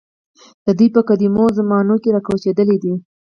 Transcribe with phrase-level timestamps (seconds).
[0.77, 2.93] دوی په قدیمو زمانو کې راکوچېدلي دي.